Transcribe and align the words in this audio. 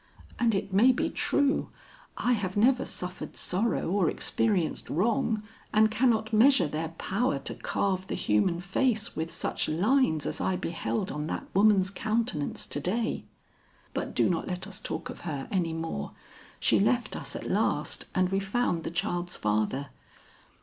And 0.39 0.55
it 0.55 0.73
may 0.73 0.91
be 0.91 1.11
true. 1.11 1.69
I 2.17 2.31
have 2.31 2.57
never 2.57 2.85
suffered 2.85 3.37
sorrow 3.37 3.87
or 3.91 4.09
experienced 4.09 4.89
wrong, 4.89 5.43
and 5.71 5.91
cannot 5.91 6.33
measure 6.33 6.67
their 6.67 6.87
power 6.97 7.37
to 7.37 7.53
carve 7.53 8.07
the 8.07 8.15
human 8.15 8.61
face 8.61 9.15
with 9.15 9.29
such 9.31 9.69
lines 9.69 10.25
as 10.25 10.41
I 10.41 10.55
beheld 10.55 11.11
on 11.11 11.27
that 11.27 11.45
woman's 11.53 11.91
countenance 11.91 12.65
to 12.65 12.79
day. 12.79 13.25
But 13.93 14.15
do 14.15 14.27
not 14.27 14.47
let 14.47 14.65
us 14.65 14.79
talk 14.79 15.11
of 15.11 15.19
her 15.19 15.47
any 15.51 15.71
more. 15.71 16.13
She 16.59 16.79
left 16.79 17.15
us 17.15 17.35
at 17.35 17.47
last, 17.47 18.07
and 18.15 18.29
we 18.29 18.39
found 18.39 18.83
the 18.83 18.89
child's 18.89 19.37
father. 19.37 19.89